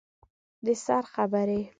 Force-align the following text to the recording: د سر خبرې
د 0.65 0.67
سر 0.83 1.03
خبرې 1.13 1.61